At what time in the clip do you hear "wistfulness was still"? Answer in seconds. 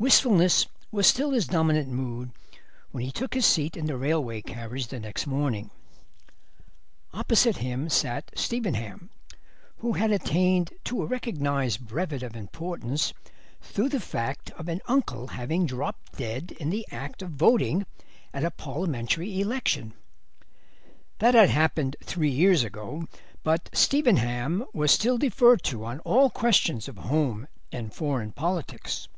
0.00-1.32